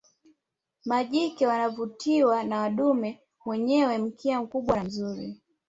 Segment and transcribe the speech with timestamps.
[0.85, 5.41] Majike wanavutiwa na dume mwenyewe mkia mkubwa na mzuri